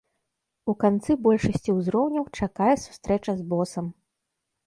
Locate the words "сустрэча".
2.85-3.31